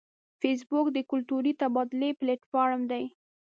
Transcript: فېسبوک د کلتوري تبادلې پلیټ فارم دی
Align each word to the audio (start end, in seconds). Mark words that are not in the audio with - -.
فېسبوک 0.39 0.87
د 0.93 0.97
کلتوري 1.11 1.53
تبادلې 1.61 2.09
پلیټ 2.19 2.41
فارم 2.51 2.81
دی 2.91 3.05